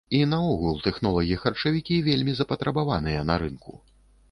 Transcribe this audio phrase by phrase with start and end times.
[0.17, 3.71] І наогул, тэхнолагі-харчавікі вельмі запатрабаваныя на рынку.